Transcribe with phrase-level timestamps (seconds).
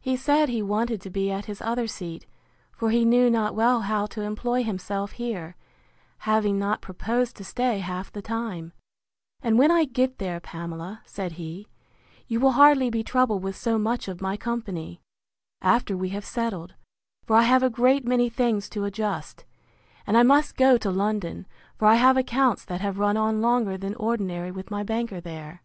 [0.00, 2.26] He said he wanted to be at his other seat,
[2.72, 5.54] for he knew not well how to employ himself here,
[6.26, 8.72] having not proposed to stay half the time:
[9.42, 11.68] And when I get there, Pamela, said he,
[12.26, 15.00] you will hardly be troubled with so much of my company,
[15.62, 16.74] after we have settled;
[17.24, 19.44] for I have a great many things to adjust:
[20.04, 21.46] And I must go to London;
[21.78, 25.62] for I have accounts that have run on longer than ordinary with my banker there.